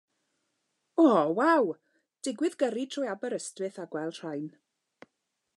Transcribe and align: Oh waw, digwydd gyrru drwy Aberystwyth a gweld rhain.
Oh 1.03 1.27
waw, 1.39 1.69
digwydd 2.27 2.57
gyrru 2.65 2.87
drwy 2.97 3.13
Aberystwyth 3.15 3.81
a 3.85 3.89
gweld 3.93 4.23
rhain. 4.25 4.49